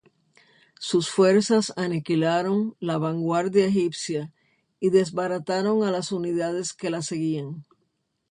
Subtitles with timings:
[0.79, 4.33] Sus fuerzas aniquilaron la vanguardia egipcia
[4.79, 7.65] y desbarataron a las unidades que la seguían.